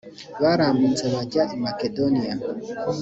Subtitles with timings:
[0.41, 2.35] barambutse baza i makedoniya